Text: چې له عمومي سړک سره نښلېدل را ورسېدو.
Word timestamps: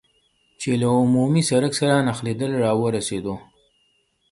چې 0.61 0.69
له 0.81 0.87
عمومي 0.99 1.43
سړک 1.49 1.73
سره 1.79 2.03
نښلېدل 2.07 2.51
را 2.63 2.71
ورسېدو. 2.81 3.35